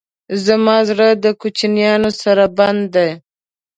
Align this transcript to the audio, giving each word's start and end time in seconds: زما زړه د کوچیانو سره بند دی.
زما 0.45 0.77
زړه 0.89 1.07
د 1.23 1.25
کوچیانو 1.41 2.09
سره 2.21 2.43
بند 2.57 2.81
دی. 2.95 3.09